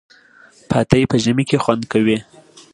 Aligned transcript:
پاتې 0.69 0.99
په 1.11 1.15
ژمي 1.23 1.43
کی 1.49 1.57
خوندکوی 1.63 2.17